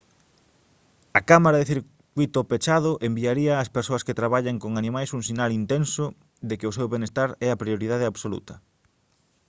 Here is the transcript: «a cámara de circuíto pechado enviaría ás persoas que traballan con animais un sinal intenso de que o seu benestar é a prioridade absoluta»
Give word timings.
«a 1.19 1.21
cámara 1.29 1.59
de 1.59 1.69
circuíto 1.73 2.39
pechado 2.51 2.91
enviaría 3.09 3.59
ás 3.63 3.69
persoas 3.77 4.05
que 4.05 4.17
traballan 4.19 4.57
con 4.63 4.71
animais 4.73 5.13
un 5.17 5.23
sinal 5.29 5.51
intenso 5.61 6.05
de 6.49 6.55
que 6.59 6.69
o 6.69 6.75
seu 6.77 6.87
benestar 6.93 7.29
é 7.47 7.47
a 7.51 7.59
prioridade 7.63 8.05
absoluta» 8.11 8.55